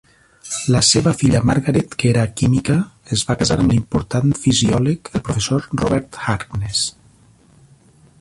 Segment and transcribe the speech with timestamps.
[0.75, 2.77] La seva filla Margaret, que era química,
[3.17, 6.83] es va casar amb l'important fisiòleg, el professor Robert Harkness.